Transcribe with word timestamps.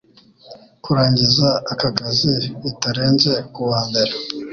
kurangiza 0.83 1.47
aka 1.71 1.89
kazi 1.97 2.33
bitarenze 2.61 3.31
kuwa 3.53 3.79
mbere 3.89 4.11